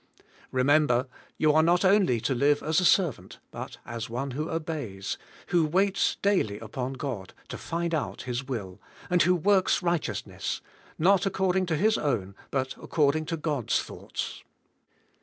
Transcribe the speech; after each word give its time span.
Remem 0.51 0.87
ber, 0.87 1.05
you 1.37 1.51
are 1.53 1.61
not 1.61 1.85
only 1.85 2.19
to 2.21 2.33
live 2.33 2.63
as 2.63 2.79
a 2.79 2.85
servant 2.85 3.37
but 3.51 3.77
as 3.85 4.09
one 4.09 4.31
who 4.31 4.47
obeys^ 4.47 5.15
who 5.49 5.63
waits 5.63 6.15
daily 6.23 6.57
upon 6.57 6.93
God 6.93 7.35
to 7.49 7.57
find 7.59 7.93
out 7.93 8.23
His 8.23 8.43
will, 8.43 8.81
and 9.11 9.21
who 9.21 9.35
works 9.35 9.83
righteousness, 9.83 10.59
not 10.97 11.27
accord 11.27 11.55
ing 11.57 11.67
to 11.67 11.75
his 11.77 11.99
own 11.99 12.33
but 12.49 12.75
according 12.81 13.25
to 13.25 13.37
God's 13.37 13.79
thoughts. 13.79 14.41